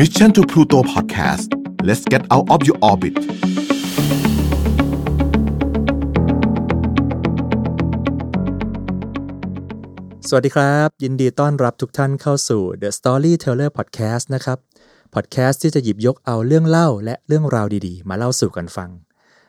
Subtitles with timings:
[0.00, 1.48] Mission to Pluto Podcast
[1.88, 3.16] let's get out of your orbit
[10.28, 14.58] สวัสดีครับ ยินดีต้อนรับทุกท่านเข้าสู่ The Storyteller Podcast นะครับ
[15.14, 18.90] podcast ที่จะหยิบยกเอาเรื่องเล่าและเรื่องราวดีๆ มาเล่าสู่กันฟัง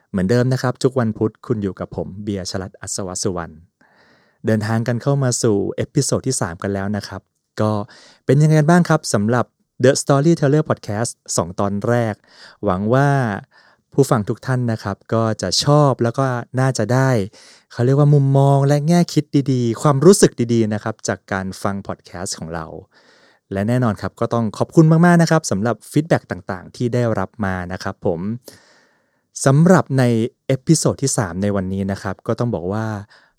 [0.09, 3.53] เหมือนเดิมนะครับ ทุกวันพุธคุณอยู่กับผมเบียร์ชลัดอัศวสุวรรณ
[4.45, 7.21] เดินทางกันเข้ามาสู่ episode ที่ 3 กันแล้วนะครับ
[7.61, 7.71] ก็
[8.25, 9.45] เป็นยังไงกันบ้างครับสำหรับ
[9.83, 12.15] The Storyteller Podcast 2 ตอนแรก
[12.63, 13.09] หวังว่า
[13.93, 16.25] ผู้ฟังทุกท่านนะครับ ก็จะชอบแล้วก็
[16.59, 17.09] น่าจะได้
[17.71, 22.65] เขาเรียกว่ามุมมองและแง่คิดดีๆ ความรู้สึกดีๆนะครับ จากการฟังพอดแคสต์ของเรา
[23.51, 28.19] และแน่นอนครับก็ต้องขอบคุณมากๆนะครับสำหรับ feedback ต่างๆ ที่ได้รับมานะครับผม
[29.45, 30.03] สำหรับใน
[30.47, 32.85] episode ที่ 3 ในวันนี้นะครับ ก็ต้องบอกว่า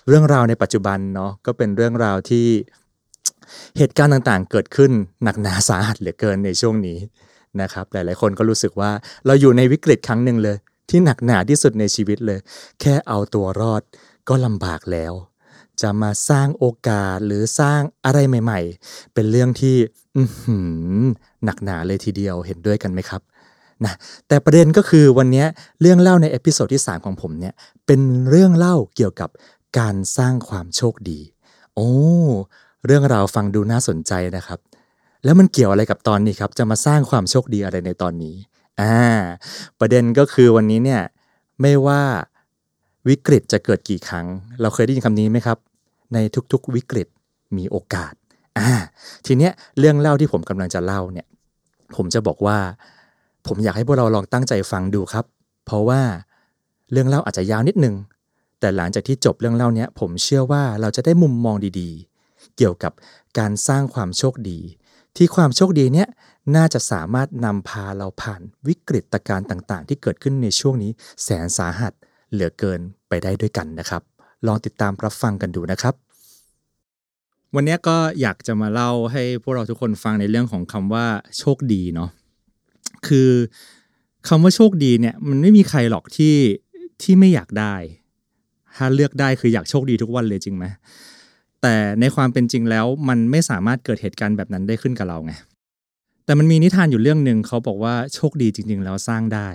[0.06, 2.46] เรื่องราวในปัจจุบันเนาะก็เป็นเรื่องราวที่
[3.78, 4.90] เหตุการณ์ต่างๆ เกิดขึ้น
[5.24, 6.98] หนักหนาสาหัสเหลือเกินในช่วงนี้
[7.60, 8.90] นะครับหลายๆ คนก็รู้สึกว่า
[9.26, 10.56] เราอยู่ในวิกฤตครั้งหนึ่งเลย
[10.90, 12.38] ที่หนักหนาที่สุดในชีวิตเลย
[12.80, 13.82] แค่เอาตัวรอด
[14.28, 15.12] ก็ลำบากแล้ว
[15.80, 19.76] จะมาสร้างโอกาสหรือสร้างอะไรใหม่ ๆ เป็นเรื่องที่
[20.16, 20.58] อื้อหื
[20.92, 21.02] อ
[21.44, 23.22] หนักหนาเลยทีเดียวเห็นด้วยกันไหมครับ
[23.84, 23.94] นะ
[24.28, 25.44] แต่ประเด็นก็คือวันนี้
[25.80, 27.54] เรื่องเล่าใน episode ที่ 3 ของผมเนี่ย
[27.86, 28.00] เป็น
[28.30, 29.30] เรื่องเล่าเกี่ยวกับ
[29.78, 31.20] การสร้างความโชคดี
[31.74, 31.90] โอ้
[32.86, 34.58] เรื่องราวฟังดูน่าสนใจนะครับ
[35.24, 38.34] แล้วมันเกี่ยวอะไรกับตอนนี้ครับ จะมาสร้างความโชคดีอะไรในตอนนี้
[38.80, 38.96] อ่า
[39.80, 41.02] ประเด็นก็คือวันนี้เนี่ย
[41.60, 42.02] ไม่ว่า
[43.08, 44.26] วิกฤตจะเกิดกี่ครั้ง
[44.60, 45.58] เราเคยได้ยินคำนี้ไหมครับ
[46.14, 46.18] ใน
[46.52, 47.08] ทุกๆวิกฤต
[47.56, 48.12] มีโอกาส
[48.58, 48.70] อ่า
[49.26, 51.26] ทีเนี้ยเรื่องเล่าที่ผมกำลังจะเล่าเนี่ย
[51.96, 52.58] ผมจะบอกว่า
[53.46, 55.24] ผมอยากให้พวกเราลองตั้งใจฟังดูครับ
[55.66, 56.00] เพราะว่า
[56.92, 57.94] เรื่องเล่าอาจจะยาวนิดนึง
[58.60, 62.17] แต่หลังจากที่จบเรื่องเล่าเนี้ยผมเชื่อว่าเราจะได้มุมมองดีๆ
[62.58, 62.92] เกี่ยวกับ
[63.38, 64.58] การสร้างความโชคดี
[65.16, 66.08] ที่ความโชคดีเนี้ย
[66.56, 70.90] น่าจะสามารถนำพาเราผ่านวิกฤตการณ์ต่าง ๆ ที่เกิดขึ้นในช่วงนี้
[71.22, 71.92] แสนสาหัส
[72.32, 74.02] เหลือเกินไปได้ด้วยกันนะครับ
[74.46, 75.94] ลองติดตามรับฟังกันดูนะครับ
[77.54, 81.06] วันนี้ก็อยากจะมาเล่าให้พวกเราทุกคนฟังในเรื่องของคำว่า
[81.38, 82.10] โชคดีเนาะ
[83.06, 83.30] คือ
[84.28, 86.34] คำว่าโชคดีเนี่ยมันไม่มีใครหรอกที่
[87.02, 87.74] ที่ไม่อยากได้
[88.76, 90.64] ถ้าเลือกได้คืออยากโชคดีทุกวันเลยจริงไหม
[91.62, 95.32] แต่ในความเป็นจริงแล้วมันไม่สามารถเกิดเหตุการณ์แบบนั้นได้ขึ้นกับเราไง
[96.24, 99.48] แต่มันมีนิทานอยู่เรื่องหนึ่งเขาบอกว่าโชคดีจริง ๆ แล้วสร้างได้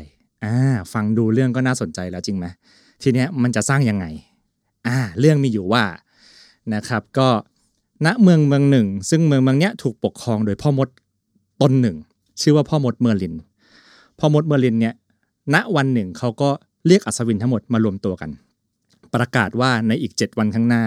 [0.43, 0.55] อ่า
[0.93, 2.45] ฟังดูเรื่องก็น่าสนใจแล้วจริงไหม
[3.01, 4.05] ทีเนี้ยมันจะสร้างยังไง
[4.87, 5.83] อ่าเรื่องมีอยู่ว่า
[6.73, 7.29] นะครับก็
[8.05, 10.89] ณเมืองเมืองหนึ่ง ซึ่งเมืองเมืองเนี้ยถูกปกครองโดยพ่อมด
[11.61, 11.97] ตนหนึ่ง
[12.41, 13.35] ชื่อว่าพ่อมดเมอร์ลิน
[14.19, 14.95] พ่อมดเมอร์ลินเนี่ย
[15.53, 16.49] ณวันหนึ่งเขาก็
[16.87, 18.29] เรียกอัศวินทั้งหมดมารวมตัวกัน
[19.15, 20.85] ประกาศว่าในอีก 7 วันข้างหน้า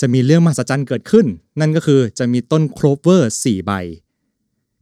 [0.00, 1.26] จะมีเรื่องมหัศจรรย์เกิดขึ้น
[1.60, 3.72] นั่นก็คือจะมีต้นโคลเวอร์สี่ใบ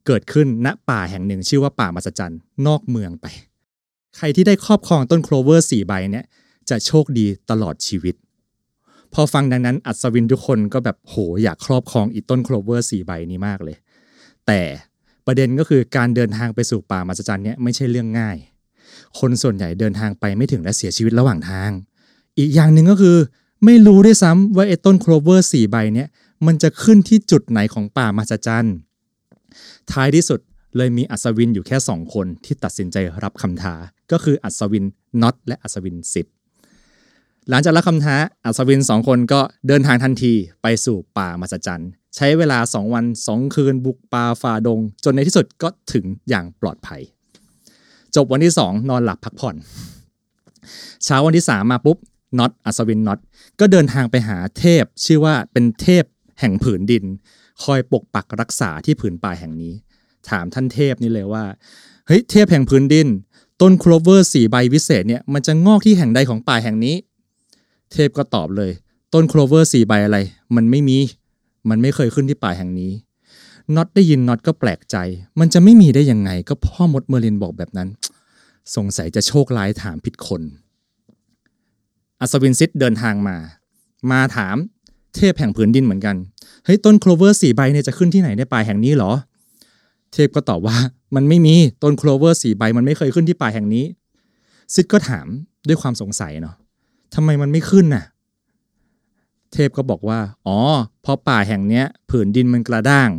[0.07, 3.27] เกิดขึ้นณป่าแห่งหนึ่งชื่อว่าป่ามหัศจรรย์นอกเมืองไป
[4.17, 6.25] ใครที่ได้ครอบครองต้นโคลเวอร์สี่ใบเนี่ย
[6.71, 8.15] จะโชคดีตลอดชีวิต
[9.15, 13.77] พอฟังดังนั้นอัศวินทุกคนก็แบบโหอยากครอบครองอีต้นโคลเวอร์สี่ใบนี้มากเลย
[14.47, 14.61] แต่
[15.27, 18.37] ประเด็นก็คือการเดินทางไปสู่ป่ามหัศจรรย์เนี่ยไม่ใช่เรื่องง่าย
[19.19, 21.71] คนส่วนใหญ่เดินทางไปไม่ถึงและเสียชีวิตระหว่างทาง
[22.39, 23.17] อีกอย่างหนึ่งก็คือ
[23.65, 26.09] ไม่รู้ด้วยซ้ำว่าไอ้ต้นโคลเวอร์สี่ใบเนี่ย
[26.47, 28.75] มันจะขึ้นที่จุดไหนของป่ามหัศจรรย์
[29.93, 30.41] ท้ายที่สุด
[30.77, 33.75] เลยมีอัศวินอยู่แค่สองคนที่ตัดสินใจรับคำท้า
[34.13, 34.85] ก็คืออัศวิน
[35.23, 36.27] น็อตและอัศวินสิบ
[37.49, 40.33] หลังจากรับคำท้าอัศวินสองคนก็เดินทางทันที
[40.63, 47.03] ไปสู่ป่ามหัศจรรย์ใช้เวลา 2 วัน 2 คืนบุกป่าฝ่าดง จนในที่สุดก็ถึงอย่างปลอดภัย
[48.17, 49.57] จบวันที่ 2 นอนหลับพักผ่อน
[51.05, 51.99] เช้าวันที่ 3 มาปุ๊บ
[52.39, 53.19] น็อตอัศวินน็อต
[53.61, 56.05] ก็เดินทางไปหาเทพ ชื่อว่าเป็นเทพ
[56.41, 57.05] แห่งผืนดิน
[57.63, 59.75] คอยปกปักรักษาที่ผืนป่าแห่งนี้
[60.29, 61.45] ถามท่านเทพนี่เลยว่า
[62.07, 63.09] เฮ้ยเทพแห่งผืนดิน
[63.61, 66.97] ต้นโคลเวอร์สี่ใบวิเศษเนี่ยมันจะงอกที่แห่งใดของป่าแห่งนี้
[67.93, 68.73] เทพก็ตอบเลย
[69.15, 70.19] ต้นโคลเวอร์สี่ใบอะไร
[70.57, 70.99] มันไม่มี
[71.69, 72.93] มันไม่เคยขึ้นที่ป่าแห่งนี้
[73.75, 74.97] น็อตได้ยินน็อตก็แปลกใจ
[75.41, 77.89] มันจะไม่มีได้ยังไง ก็พ่อมดเมอร์ลินบอกแบบนั้น
[78.77, 80.43] สงสัยจะโชคร้ายถามผิดคน
[82.23, 83.37] อัศวินซิดเดินทางมา
[84.11, 84.57] มาถาม
[85.17, 86.17] เทพแห่งผืนดินเหมือนกัน
[86.65, 89.13] เฮ้ยต้นโคลเวอร์สี่ใบเนี่ยจะขึ้นที่ไหนในป่าแห่งนี้หรอ
[90.13, 90.77] เทพก็ตอบว่า
[91.15, 93.85] มันไม่มีต้นโคลเวอร์สี่ใบมันไม่เคยขึ้นที่ป่าแห่งนี้
[94.75, 95.27] ซิดก็ถาม
[95.69, 96.55] ด้วยความสงสัยเนาะ
[97.15, 98.05] ทำไมมันไม่ขึ้นน่ะ
[99.53, 100.59] เทพก็บอกว่า อ๋อ
[101.03, 103.11] เพราะป่าแห่งเนี้ย ผืนดินมันกระด้าง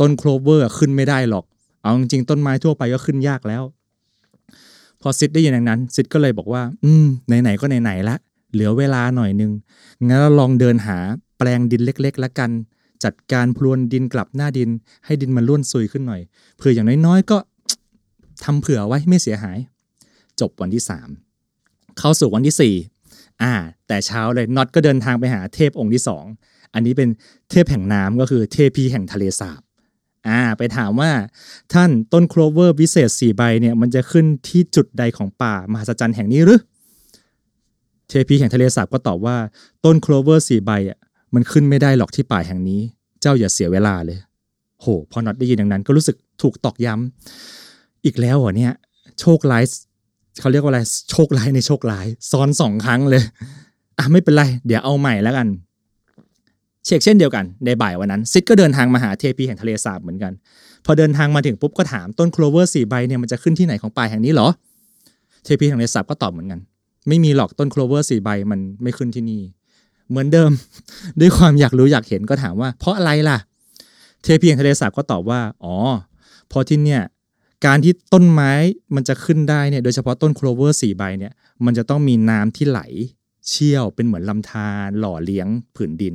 [0.00, 1.44] ต้นโคลเวอร์ขึ้นไม่ได้หรอก
[1.82, 3.62] เอาจริงๆต้นไม้ทั่วไปก็ขึ้นยากแล้ว
[5.00, 8.16] พอซิดได้ยินอย่างนั้นซิดก็เลยบอกว่า อืมไหนๆก็ไหนๆละ
[8.58, 9.52] เหลือเวลาหน่อยนึง
[10.06, 10.98] งั้นเราลองเดินหา
[11.38, 12.50] แปลงดินเล็ก ๆ แล้วกัน
[13.04, 14.70] จัดการพรวนดินกลับหน้าดิน
[15.04, 16.22] ให้ดินมันล้วนซุยขึ้นหน่อย
[16.56, 17.38] เผื่ออย่างน้อยๆ ก็
[18.44, 19.58] ทำเผื่อไว้ไม่เสียหาย
[20.40, 20.84] จบวันที่
[21.40, 23.52] 3 เข้าสู่วันที่ 4 อ่า
[23.86, 26.02] แต่เช้าเลยน็อตก็เดินทางไปหาเทพองค์ที่
[26.38, 27.08] 2 อันนี้เป็น
[27.50, 29.60] เทพแห่งน้ำก็คือเทพีแห่งทะเลสาบ
[30.28, 31.10] อ่าไปถามว่า
[31.74, 36.60] ท่านต้นโคลเวอร์วิเศษสี่ใบเนี่ยมันจะขึ้นที่จุดใดของป่ามหัศจรรย์แห่งนี้หรือ
[38.08, 39.36] เทพีแห่งทะเลสาบก็ตอบว่า
[39.84, 40.98] ต้นโคลเวอร์สี่ใบอะ
[41.34, 42.80] มันขึ้นไม่ได้หรอกที่ป่าแห่งนี้
[43.20, 44.18] เจ้าอย่าเสียเวลาเลย
[44.80, 48.72] โห พอน็อตได้ยินดังนั้น ก็รู้สึกถูกตอกย้ำอีกแล้วเหรอเนี่ย
[49.20, 49.64] โชคร้าย
[50.40, 53.22] เขาเรียกว่าอะไร โชคร้ายในโชคร้าย ซ้อนสองครั้งเลย
[53.98, 55.48] อะไม่เป็นไร เดี๋ยวเอาใหม่แล้วกัน
[56.86, 60.32] ซิดเช่นเดียวกัน ในบ่ายวันนั้น ซิดก็เดินทางมาหาเทพีแห่งทะเลสาบเหมือนกัน
[60.84, 64.48] พอเดินทางมาถึงปุ๊บก็ถามต้นโคลเวอร์สี่ใบเนี่ยมันจะขึ้นที่ไหนของป่าแห่งนี้เหรอ
[65.44, 66.60] เทพีแห่งทะเลสาบก็ตอบเหมือนกัน
[67.08, 69.42] ไม่มีหรอกต้นโคลเวอร์สี่ใบมันไม่ขึ้นที่นี่
[70.10, 70.50] เหมือนเดิม
[71.20, 73.38] ด้วยความอยากรู้อยากเห็นก็ถามว่า เพราะอะไรล่ะ
[74.22, 75.76] เทพีแห่งทะเลสาบก็ตอบว่า อ๋อ
[76.48, 77.02] เพราะที่เนี่ย
[77.66, 78.52] การที่ต้นไม้
[78.94, 81.32] มันจะขึ้นได้เนี่ยโดยเฉพาะต้นโคลเวอร์สี่ใบเนี่ย
[81.64, 82.80] มันจะต้องมีน้ำที่ไหล
[83.48, 86.14] เชี่ยวเป็นเหมือนลำธารหล่อเลี้ยงผืนดิน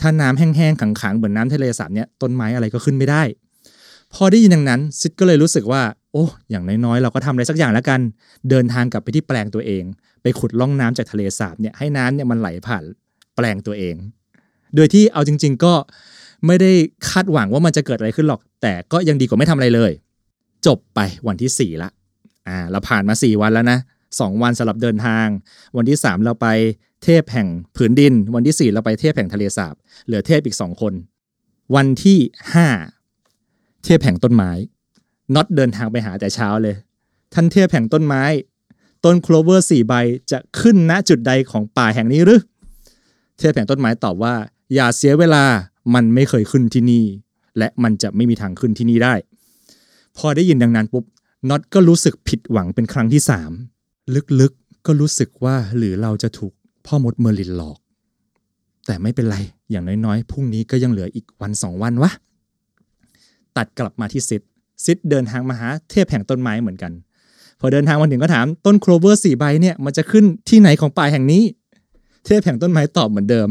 [0.00, 3.22] ถ้าน้ำแห้งๆขังๆเหมือนน้ำทะเลสาบเนี่ยต้นไม้อะไรก็ขึ้นไม่ได้
[4.12, 5.82] พอได้ยินดังนั้นซิดก็เลยรู้สึกว่า
[6.12, 8.00] โอ้อย่างน้อยๆ เราก็ทำอะไรสักอย่างแล้วกัน
[8.50, 9.84] เดินทางกลับไปที่แปลงตัวเอง
[10.22, 12.82] ไปขุดล่องน้ำจากทะเลสาบเนี่ยให้น้ำเนี่ยมันไหลผ่าน
[13.36, 13.94] แปลงตัวเอง
[14.74, 15.74] โดยที่เอาจริง ๆ ก็
[16.46, 16.72] ไม่ได้
[17.10, 19.92] คาดหวังว่ามันจะเกิดอะไรขึ้นหรอก แต่ก็ยังดีกว่าไม่ทำอะไรเลย
[20.66, 21.90] จบไปวันที่ 4 ละ
[22.48, 23.78] อ่าเราผ่านมา 4 วันแล้วนะ
[24.10, 25.26] 2วันสำหรับเดินทาง
[25.76, 26.46] วันที่ 3 เราไป
[27.04, 29.74] เทพแห่งผืนดิน วันที่ 4 เราไปเทพแห่งทะเลสาบ
[30.06, 30.92] เหลือเทพอีก 2 คน
[31.76, 32.18] วันที่
[33.02, 34.50] 5 เทพแห่งต้นไม้
[35.34, 36.76] น็อตเดินทางไปหาแต่เช้าเลย
[37.34, 38.24] ท่านเทพแห่งต้นไม้
[39.04, 39.94] ต้นโคลเวอร์สี่ใบ
[40.30, 42.40] จะขึ้นณจุดใดของป่าแห่งนี้หรือ
[43.38, 44.34] เทพแห่งต้นไม้ตอบว่า
[44.74, 45.44] อย่าเสียเวลา
[45.94, 47.04] มันไม่เคยขึ้นที่นี่
[47.58, 49.14] และมันจะไม่มีทางขึ้นที่นี่ได้
[50.18, 51.04] พอได้ยินดังนั้นปุ๊บ
[51.48, 53.52] น็อตก็รู้สึกผิดหวังเป็นครั้งที่สาม
[54.40, 56.52] ลึกๆก็รู้สึกว่าหรือเราจะถูก
[56.86, 57.78] พ่อมดเมอร์ลินหลอก
[58.86, 59.36] แต่ไม่เป็นไร
[59.70, 62.10] อย่างน้อยๆพรุ่งนี้ก็ยังเหลืออีกวันสองวันวะ
[63.56, 64.42] ตัดกลับมาที่ซิด
[64.84, 66.92] ซิดเดินทางมาหาเทพแห่งต้นไม้เหมือนกัน
[67.60, 71.42] พอเดินทางมาถึงก็ถามต้นโคลเวอร์สี่ใบเนี่ยมันจะขึ้นที่ไหนของป่าแห่งนี้
[72.26, 73.48] เทพแห่งต้นไม้ตอบเหมือนเดิม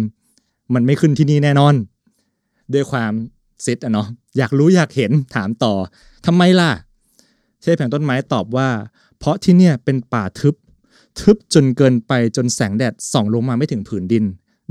[0.73, 1.75] มันไม่ขึ้นที่นี่แน่นอน
[2.73, 3.11] ด้วยความ
[3.65, 4.07] ซิดอะเนาะ
[4.37, 5.73] อยากรู้อยากเห็นถามต่อ
[6.25, 6.71] ทำไมล่ะ
[7.61, 8.69] เทพแห่งต้นไม้ตอบว่า
[9.17, 10.55] เพราะที่เนี่ยเป็นป่าทึบ
[11.19, 14.23] ทึบจนเกินไปจนแสงแดดส่องลงมาไม่ถึงผืนดิน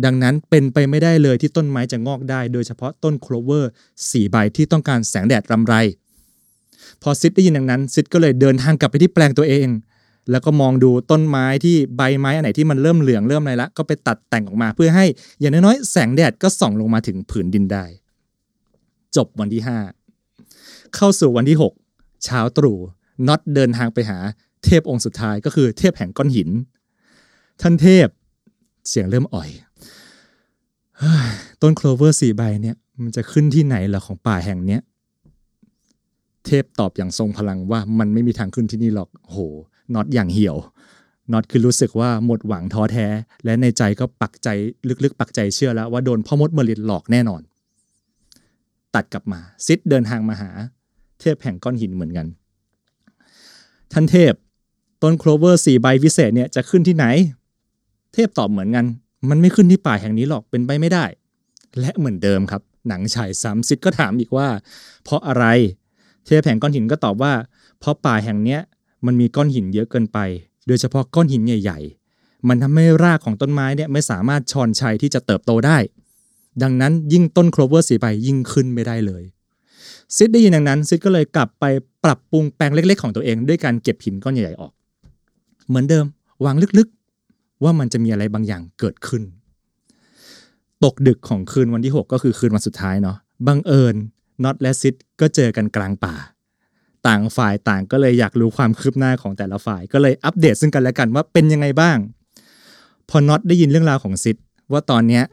[0.05, 3.71] ดังนั้นเป็นไปไม่ได้เลยที่ต้นไม้จะงอกได้ โดยเฉพาะต้นโคลเวอร์
[4.11, 5.75] สี่ใบที่ต้องการแสงแดดรำไร
[7.02, 9.69] พอซิดได้ยินดังนั้นซิดก็เลยเดินทางกลับไปที่แปลงตัวเอง
[10.31, 15.05] แล้วก็มองดูต้นไม้ที่ใบไม้อันไหนที่มันเริ่มเหลืองเริ่มอะไรละก็ไปตัดแต่งออกมาเพื่อให้
[15.41, 17.85] อย่างน้อยๆแสงแดดก็ส่องลงมาถึงผืนดินได้
[19.17, 19.62] จบวันที่
[20.29, 21.58] 5 เข้าสู่วันที่
[21.91, 22.79] 6 เช้าตรู่
[23.26, 24.19] น็อตเดินทางไปหา
[24.64, 26.50] เทพองค์สุดท้ายก็คือเทพแห่งก้อนหิน
[27.61, 28.06] ท่านเทพ
[28.88, 29.50] เสียงเริ่มอ่อย
[31.62, 34.81] ต้นโคลเวอร์สี่ใบเนี่ยมันจะขึ้นที่ไหนเหรอของป่าแห่งเนี้ย
[36.47, 39.37] เทพตอบอย่างทรงพลังว่ามันไม่มีทางขึ้นที่นี่หรอกโห
[39.95, 40.57] น็อตอย่างเหี่ยว
[41.33, 43.07] น็อตคือรู้สึกว่าหมดหวังท้อแท้
[43.45, 44.49] และในใจก็ปักใจ
[45.05, 47.43] ลึกๆ ปักใจเชื่อแล้วว่าโดนพ่อมดเมอร์ลินหลอกแน่นอน
[48.95, 50.51] ตัดกลับมา ซิดเดินทางมาหา
[51.20, 52.27] เทพแห่งก้อนหินเหมือนกัน
[53.93, 54.35] ท่านเทพ
[55.03, 57.06] ต้นโคลเวอร์สี่ใบวิเศษเนี่ยจะขึ้นที่ไหน
[58.15, 58.87] เทพตอบเหมือนกัน
[59.31, 61.05] มันไม่ขึ้นที่ป่าแห่งนี้หรอกเป็นไปไม่ได้
[61.81, 64.49] และเหมือนเดิมครับ หนังฉายซ้ำซิดก็ถามอีกว่า
[65.05, 65.44] เพราะอะไร
[66.27, 67.32] เทพแห่งก้อนหินก็ตอบว่า
[67.79, 68.60] เพราะป่าแห่งเนี้ย
[69.06, 70.19] มันมีก้อนหินเยอะเกินไป
[70.67, 71.79] โดยเฉพาะก้อนหินใหญ่
[72.15, 75.79] ๆ มันทำให้รากของต้นไม้เนี่ยไม่สามารถชอนชัยที่จะเติบโตได้
[76.62, 79.22] ดังนั้นยิ่งต้นโคลเวอร์สีใบยิ่งขึ้นไม่ได้เลย
[80.17, 81.65] ซิดได้ยินดังนั้นซิดก็เลยกลับไป
[82.05, 84.72] ปรับปรุงแปลงเล็ก ๆ ของตัวเองด้วยการเก็บหินก้อนใหญ่ๆออก
[85.69, 86.05] เหมือนเดิม
[86.44, 89.22] วางลึกๆ ว่ามันจะมีอะไรบางอย่างเกิดขึ้น
[90.84, 93.94] ตกดึกของคืนวันที่ 6 ก็คือคืนวันสุดท้ายเนาะบังเอิญ
[94.44, 96.15] น็อตและซิดก็เจอกันกลางป่า
[97.06, 101.99] ต่างฝ่ายต่างก็เลยอยากรู้ความคืบหน้าของแต่ละฝ่าย ก็เลยอัปเดตซึ่งกันและกันว่าเป็นยังไงบ้าง
[103.09, 104.37] พอน็อตได้ยินเรื่องราวของซิด
[104.73, 105.25] ว่าตอนเนี้ย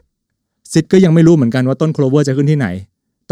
[0.72, 2.68] ซิดก็ยังไม่รู้เหมือนกันว่าต้นโคลเวอร์จะขึ้นที่ไหน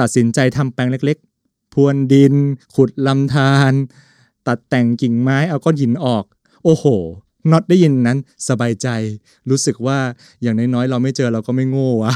[0.01, 2.35] ตัดสินใจทำแปลงเล็กๆ พรวนดิน
[2.75, 3.73] ขุดลำธาร
[4.47, 6.25] ตัดแต่งกิ่งไม้เอาก้อนหินออก
[6.65, 6.85] โอ้โห
[7.51, 8.89] น็อตได้ยินนั้นสบายใจ
[9.51, 9.99] รู้สึกว่า
[10.43, 12.15] อย่างน้อยๆ เราไม่เจอเราก็ไม่โง่วะ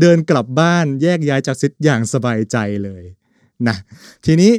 [0.00, 3.02] เดินกลับบ้านแยกย้ายจากซิดอย่างสบายใจเลย
[3.68, 3.76] นะ
[4.26, 4.52] ทีนี้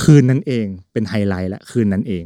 [0.00, 2.24] คืนนั้นเองเป็นไฮไลท์ละคืนนั้นเอง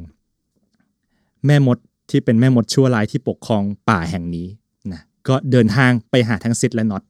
[1.47, 1.79] แม่มด
[2.11, 4.47] ที่เป็นแม่มดชั่วร้ายที่ปกครองป่าแห่งนี้
[4.93, 7.03] นะก็เดินทางไปหาทั้งซิดและน็อต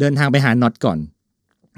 [0.00, 0.98] เดินทางไปหาน็อตก่อน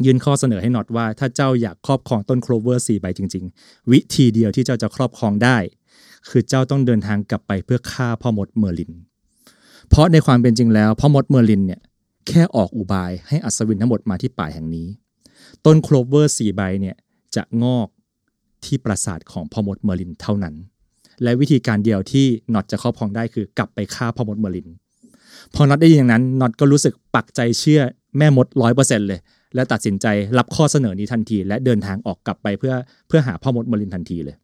[0.04, 5.56] ยื่นข้อเสนอให้น็อตว่า ถ้าเจ้าอยากครอบครองต้นโคลเวอร์สี่ใบจริง ๆ วิธีเดียวที่เจ้าจะครอบครองได้
[6.28, 8.92] คือเจ้าต้องเดินทางกลับไปเพื่อฆ่าพ่อมดเมอร์ลิน
[9.88, 11.80] เพราะในความเป็นจริงแล้วพ่อมดเมอร์ลินเนี่ย
[12.28, 14.86] แค่ออกอุบายให้อัศวินทั้งหมดมาที่ป่าแห่งนี้
[15.64, 16.96] ต้นโคลเวอร์สี่ใบเนี่ย
[17.36, 17.88] จะงอก
[18.64, 20.54] ที่ปราสาทของพ่อมดเมอร์ลินเท่านั้น
[21.22, 24.68] และวิธีการเดียวที่น็อตจะครอบครองได้คือกลับไปฆ่าพ่อมดเมอร์ลิน
[25.54, 27.82] พอน็อตได้ยินอย่างนั้นน็อตก็รู้สึกปักใจเชื่อ
[28.18, 29.20] แม่มดร้อยเปอร์เซ็นต์เลย
[29.54, 30.06] และตัดสินใจ
[30.38, 32.74] รับข้อเสนอนี้ทันที และเดินทางออกกลับไปเพื่อ
[33.08, 34.36] เพื่อหาพ่อมดเมอร์ลินทันทีเลย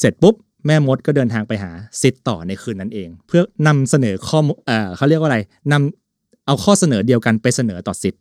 [0.00, 0.34] เสร็จปุ๊บ
[0.66, 1.70] แม่มดก็เดินทางไปหา
[2.02, 5.38] ซิดต่อในคืนนั้นเอง เพื่อนำเสนอข้อเอ่อเขาเรียกว่าอะไร
[5.72, 8.14] นำเอาข้อเสนอเดียวกันไปเสนอต่อซิด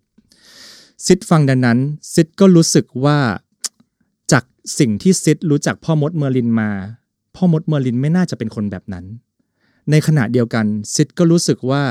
[1.05, 1.77] ซิดฟังดังนั้น
[2.13, 3.17] ซิดก็รู้สึกว่า
[4.31, 4.43] จาก
[4.79, 6.69] สิ่งที่ซิดรู้จักพ่อมดเมอร์ลินมา
[7.35, 9.05] พ่อมดเมอร์ลินไม่น่าจะเป็นคนแบบนั้น
[9.91, 11.83] ในขณะเดียวกันซิดก็รู้สึกว่า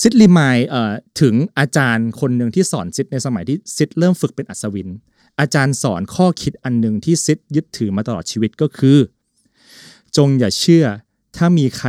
[0.00, 4.88] ซิดรีมายเอ่อถึงอาจารย์คนหนึ่งที่สอนซิดในสมัยที่ซิดเริ่มฝึกเป็นอัศวิน
[5.40, 8.98] อาจารย์สอนข้อคิดอันหนึ่งที่ซิดยึดถือมาตลอดชีวิตก็คือ
[10.16, 10.84] จงอย่าเชื่อ
[11.36, 11.88] ถ้ามีใคร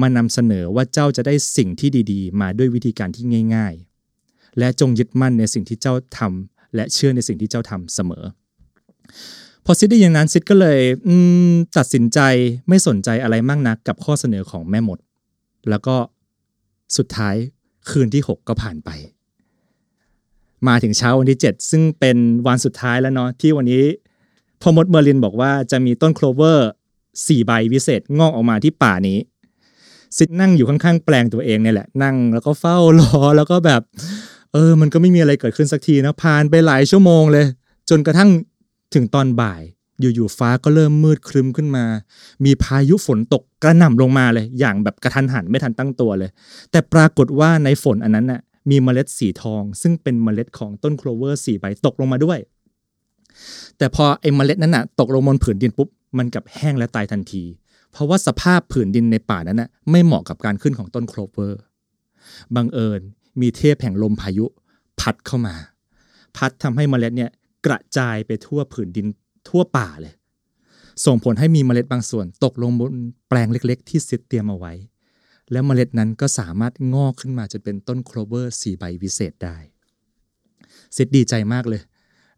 [0.00, 3.24] มานำเสนอว่าเจ้าจะได้สิ่งที่ดีๆ มาด้วยวิธีการที่
[3.54, 3.74] ง่าย
[4.16, 8.24] ๆ และจงยึดมั่นในสิ่งที่เจ้าทำและเชื่อในสิ่งที่เจ้าทำเสมอ
[9.64, 10.80] พอซิดได้ย่างนั้นซิดก็เลย
[11.76, 12.20] ตัดสินใจ
[12.68, 14.98] ไม่สนใจอะไรมากนักกับข้อเสนอของแม่มด
[15.68, 15.96] แล้วก็
[16.96, 17.34] สุดท้าย
[17.90, 18.90] คืนที่ 6 ก็ผ่านไป
[20.68, 23.84] มาถึงเช้าวันที่ 7 ซึ่งเป็นวันสุดท้ายแล้วเนาะที่วันนี้
[24.60, 26.68] พ่อมดเมอร์ลินบอกว่าจะมีต้นโคลเวอร์
[27.26, 29.18] สี่ใบวิเศษงอกออกมาที่ป่านี้
[30.16, 33.82] ซิดนั่งอยู่ข้างๆแปลงตัวเองเนี่ยแหละนั่งแล้วก็เฝ้ารอแล้วก็แบบ
[34.52, 37.46] เออ มันก็ไม่มีอะไรเกิดขึ้นสักทีนะผ่านไปหลายชั่วโมงเลย
[37.90, 38.30] จนกระทั่ง
[38.94, 39.62] ถึงตอนบ่าย
[40.00, 41.84] อยู่ๆฟ้าก็เริ่มมืดครึ้มขึ้นมา
[42.44, 46.30] มีพายุฝนตกกระหน่ำลงมาเลย อย่างแบบกระทันหันไม่ทันตั้งตัวเลย
[46.70, 52.38] แต่ปรากฏว่าในฝนอันนั้นน่ะ มีเมล็ดสีทอง ซึ่งเป็นเมล็ดของต้นโคลเวอร์สี่ใบตกลงมาด้วย
[53.78, 57.44] แต่พอไอ้เมล็ดนั้นน่ะตกลงบนผืนดินปุ๊บมันกลับแห้งและตายทันที
[57.92, 61.60] เพราะว่าสภาพผืนดินในป่านั้นน่ะไม่เหมาะกับการขึ้นของต้นโคลเวอร์
[62.54, 63.00] บังเอิญ
[63.40, 64.46] มีเทพแห่งลมพายุ
[65.00, 65.54] พัดเข้ามา
[66.36, 67.30] พัดทำให้เมล็ดเนี่ย
[67.66, 69.06] กระจายไปทั่วผืนดิน
[69.48, 70.14] ทั่วป่าเลย
[71.04, 72.92] ส่งผลให้มีเมล็ดบางส่วนตกลงบน
[73.28, 74.72] แปลงเล็ก ๆ ที่ซิดเตรียมเอาไว้
[75.52, 79.56] แล้วเมล็ดนั้นก็สามารถงอกขึ้นมาจนเป็นต้นโคลเวอร์สี่ใบวิเศษได้
[80.96, 81.82] ซิดดีใจมากเลย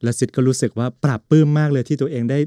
[0.02, 2.38] แล้วซิดก็รู้สึกว่าปราบปลื้มมากเลยที่ตัวเองได้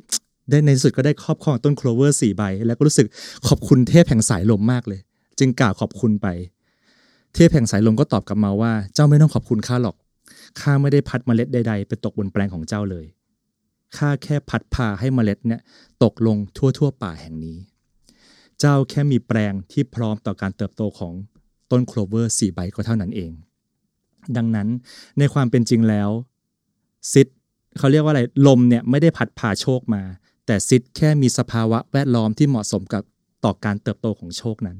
[0.49, 3.07] ได้ในสุดก็ได้ครอบครองต้นโคลเวอร์สี่ใบ แล้วก็รู้สึก
[3.47, 4.99] ขอบคุณเทพแห่งสายลมมากเลย
[5.39, 6.27] จึงกล่าวขอบคุณไป
[7.35, 9.95] เทพแห่งสายลมก็ตอบกลับมาว่า เจ้าไม่ต้องขอบคุณข้าหรอก
[10.61, 13.05] ข้าไม่ได้พัดเมล็ดใด ๆ ไปตกบนแปลงของเจ้าเลย
[13.97, 15.61] ข้าแค่พัดพาให้เมล็ดเนี่ย
[16.03, 17.57] ตกลงทั่วทั่วป่าแห่งนี้
[18.61, 21.13] เจ้าแค่มีแปลงที่พร้อมต่อการเติบโตของ
[21.71, 23.31] ต้นโคลเวอร์สี่ใบก็เท่านั้นเอง
[24.37, 24.67] ดังนั้น
[25.19, 26.09] ในความเป็นจริงแล้ว
[27.13, 27.27] ซิด
[27.77, 30.03] เขาเรียกว่าอะไรลมเนี่ยไม่ได้พัดพาโชคมา
[30.45, 33.03] แต่ซิดแค่มีสภาวะแวดล้อมที่เหมาะสมกับ
[33.45, 34.77] ต่อการเติบโตของโชคนั้น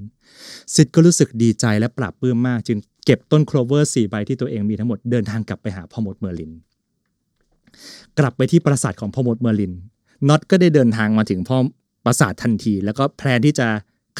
[0.75, 6.51] ซิดก็รู้สึกดีใจและปราบปลื้มมาก จึงเก็บต้นโคลเวอร์สี่ใบที่ตัวเองมีทั้งหมดเดินทางกลับไปหาพ่อมดเมอร์ลิน
[8.19, 9.73] กลับไปที่ปราสาทของพ่อมดเมอร์ลิน
[10.27, 11.57] น็อตก็ได้เดินทางมาถึงพ่อ
[12.05, 13.67] ปราสาททันที แล้วก็ plan ที่จะ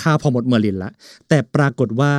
[0.01, 0.91] ฆ่าพ่อมดเมอร์ลินละ
[1.29, 2.13] แต่ปรากฏว่า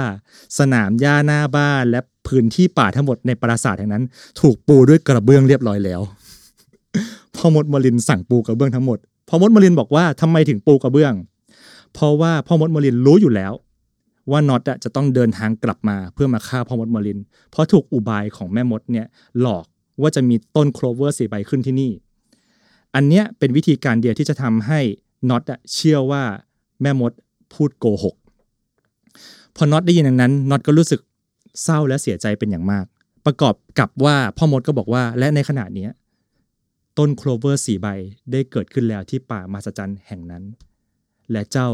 [0.59, 4.05] สนามหญ้าหน้าบ้านและพื้นที่ป่าทั้งหมดในปราสาทแห่งนั้น
[4.41, 6.01] ถูกปูด้วยกระเบื้องเรียบร้อยแล้ว
[7.37, 8.99] พ่อมดเมอร์ลินสั่งปูกระเบื้องทั้งหมด
[9.29, 11.15] พ่อมดเมอร์ลินบอกว่าทำไมถึงปูกระเบื้อง
[11.95, 13.53] เพราะว่าพ่อมดเมอร์ลินรู้อยู่แล้ว
[14.31, 17.19] ว่าน็อตจะต้องเดินทางกลับมาเพื่อมาฆ่าพ่อมดเมอร์ลิน
[17.51, 19.07] เพราะถูกอุบายของแม่มดเนี่ย
[19.41, 19.67] หลอก
[20.01, 21.93] ว่าจะมีต้นโคลเวอร์สี่ใบขึ้นที่นี่
[22.95, 24.81] อันเนี้ยเป็นวิธีการเดียวที่จะทำให้
[25.29, 25.43] น็อต
[25.75, 26.23] เชื่อว่า
[26.83, 27.13] แม่มด
[27.53, 28.15] พูดโกหก
[29.57, 31.01] พอน็อตได้ยินอย่างนั้นน็อตก็รู้สึก
[31.63, 32.85] เศร้าและเสียใจเป็นอย่างมาก
[33.27, 35.89] ประกอบกับว่าพ่อมดก็บอกว่าและในขณะนี้
[36.99, 37.87] ต้นโคลเวอร์สี่ใบ
[38.33, 40.45] ได้เกิดขึ้นแล้วที่ป่ามาสจันแห่งนั้น
[41.31, 41.69] และเจ้า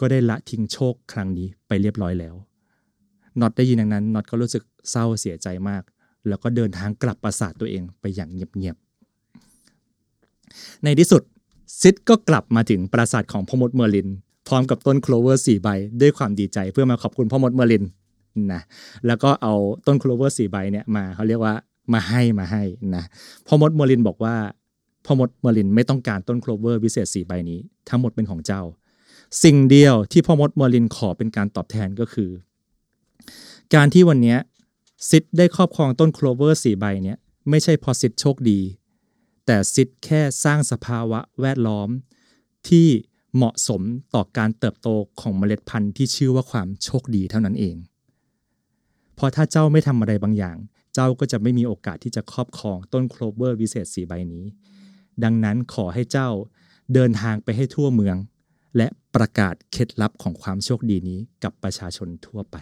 [0.00, 2.34] ก็ได้ละทิ้งโชคครั้งนี้ไปเรียบร้อยแล้ว
[3.40, 5.82] น็อตได้ยินอย่างนั้นน็อตก็รู้สึกเศร้าเสียใจมาก
[6.28, 11.22] แล้วก็เดินทางกลับปราสาทตัวเองไปอย่างเงียบๆในที่สุด
[11.80, 14.08] ซิดก็กลับมาถึงปราสาทของพ่อมดเมอร์ลิน
[14.48, 15.68] พร้อมกับต้นโคลเวอร์สี่ใบ
[16.00, 17.84] ด้วยความดีใจเพื่อมาขอบคุณพ่อมดเมอร์ลิน
[18.52, 18.62] นะ
[19.06, 19.54] แล้วก็เอา
[19.86, 21.54] ต้นโคลเวอร์สี่ใบเนี่ยมาเขาเรียกว่า
[21.92, 22.62] มาให้มาให้
[22.94, 23.04] นะ
[23.46, 24.34] พ่อมดเมอร์ลินบอกว่า
[25.06, 28.62] พ่อมดเมอร์ลินไม่ต้องการต้นโคลเวอร์วิเศษสี่ใบนี้ ทั้งหมดเป็นของเจ้า
[29.42, 32.30] สิ่งเดียวที่พ่อมดเมอร์ลินขอเป็นการตอบแทนก็คือ
[33.74, 34.36] การที่วันนี้
[35.08, 37.18] ซิดได้ครอบครองต้นโคลเวอร์สี่ใบเนี่ย
[37.50, 38.60] ไม่ใช่เพราะซิดโชคดี
[39.46, 41.88] แต่ซิดแค่สร้างสภาวะแวดล้อม
[42.68, 42.88] ที่
[43.36, 43.82] เหมาะสม
[44.14, 44.88] ต่อการเติบโต
[45.20, 47.76] ของเมล็ดพันธุ์ที่ชื่อว่าความโชคดีเท่านั้นเอง
[49.14, 50.56] เพราะถ้าเจ้าไม่ทำอะไรบางอย่าง
[50.94, 54.44] เจ้าก็จะไม่มีโอกาสที่จะครอบครองต้นโคลเวอร์วิเศษสีใบนี้
[55.24, 56.28] ดังนั้นขอให้เจ้า
[56.94, 58.16] เดินทางไปให้ทั่วเมือง
[58.76, 62.56] และประกาศเคล็ดลับของความโชคดีนี้กับประชาชนทั่วไป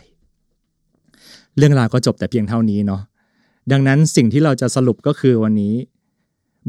[1.57, 3.03] เรื่องราวก็จบแต่เพียงเท่านี้เนาะ
[3.73, 5.75] ดังนั้นสิ่งที่เราจะสรุปก็คือวันนี้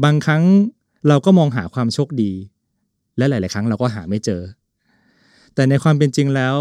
[0.04, 0.42] บางครั้ง
[1.08, 2.32] เราก็มองหาความโชคดี
[3.16, 4.42] และหลาย ๆ ครั้งเราก็หาไม่เจอ
[5.54, 6.56] แต่ในความเป็นจริงแล้ว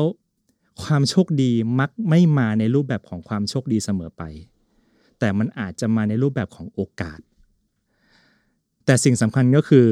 [0.83, 4.23] ความโชคดีมักไม่มาในรูปแบบของความโชคดีเสมอไป
[5.19, 7.19] แต่มันอาจจะมาในรูปแบบของโอกาส
[8.85, 9.87] แต่สิ่งสำคัญก็คือ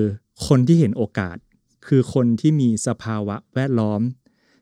[0.47, 1.37] คนที่เห็นโอกาส
[1.87, 4.01] คือคนที่มีสภาวะแวดล้อม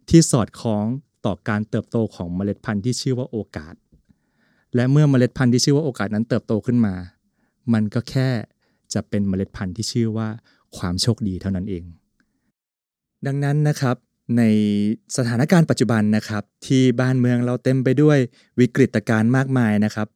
[0.09, 0.85] ที่สอดคล้อง
[1.25, 3.75] ต่อการเติบโตของเมล็ดพันธุ์ที่ชื่อว่าโอกาส
[4.75, 6.95] และเมื่อเมล็ดพันธุ์ที่ชื่อว่าโอกาสนั้นเติบโตขึ้นมา
[7.73, 8.29] มันก็แค่
[8.93, 10.27] จะเป็นเมล็ดพันธุ์ที่ชื่อว่า
[10.77, 11.83] ความโชคดีเท่านั้นเอง
[13.25, 13.97] ดังนั้นนะครับ
[14.37, 14.43] ใน
[15.17, 18.17] สถานการณ์ปัจจุบันนะครับ ที่บ้านเมืองเราเต็มไปด้วย
[18.59, 20.07] วิกฤตการณ์มากมายนะครับ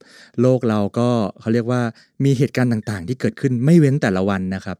[0.41, 1.09] โลกเราก็
[1.39, 1.81] เขาเรียกว่า
[2.23, 4.77] มีเหตุการณ์ต่างๆ ที่เกิดขึ้นไม่เว้นแต่ละวันนะครับ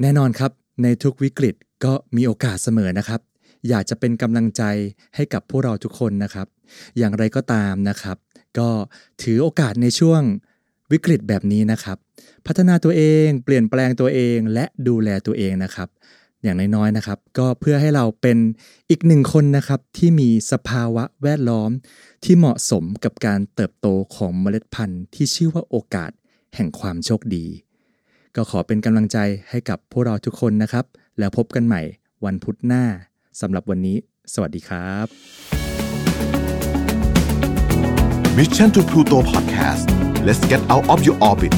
[0.00, 0.50] แน่นอนครับ
[0.82, 3.20] ในทุกวิกฤตก็มีโอกาสเสมอนะครับ
[3.68, 4.62] อยากจะเป็นกำลังใจ
[5.14, 6.46] ให้กับพวกเราทุกคนนะครับ
[6.98, 8.16] อย่างไรก็ตามนะครับ
[8.58, 8.68] ก็
[9.22, 10.22] ถือโอกาสในช่วง
[10.92, 11.96] วิกฤตแบบนี้นะครับ
[12.46, 15.88] พัฒนาตัวเองเปลี่ยนแปลงตัวเองและดูแลตัวเองนะครับ
[16.42, 18.38] อย่างน้อยๆนะครับ ก็เพื่อให้เราเป็น
[18.90, 21.70] อีกหนึ่งคนนะครับที่มีสภาวะแวดล้อม
[22.24, 26.10] ที่เหมาะสมกับการเติบโตของเมล็ดพันธุ์ที่ชื่อว่าโอกาส
[26.54, 27.46] แห่งความโชคดี
[28.36, 29.18] ก็ขอเป็นกำลังใจ
[29.50, 30.84] ให้กับพวกเราทุกคนนะครับ
[31.18, 31.82] แล้วพบกันใหม่
[32.24, 32.84] วันพุธหน้า
[33.40, 33.96] สำหรับวันนี้
[34.34, 35.06] สวัสดีครับ
[38.36, 41.52] Mission to Pluto Podcast let's get out of your orbit